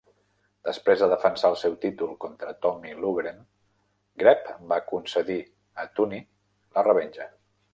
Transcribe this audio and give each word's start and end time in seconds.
Després 0.67 1.01
de 1.03 1.09
defensar 1.11 1.51
el 1.53 1.57
seu 1.63 1.75
títol 1.83 2.09
contra 2.25 2.55
Tommy 2.65 2.95
Loughran, 3.03 3.43
Greb 4.23 4.49
va 4.73 4.81
concedir 4.95 5.39
a 5.85 5.89
Tunney 6.01 6.27
la 6.79 6.89
revenja. 6.91 7.33